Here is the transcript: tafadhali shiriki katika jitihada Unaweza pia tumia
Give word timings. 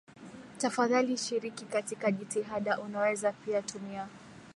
tafadhali 0.57 1.17
shiriki 1.17 1.65
katika 1.65 2.11
jitihada 2.11 2.79
Unaweza 2.79 3.31
pia 3.31 3.61
tumia 3.61 4.07